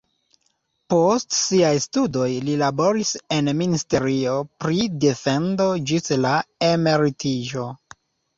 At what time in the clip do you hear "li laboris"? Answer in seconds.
2.47-3.11